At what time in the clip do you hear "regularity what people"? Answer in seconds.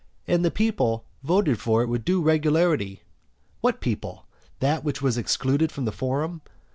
2.23-4.25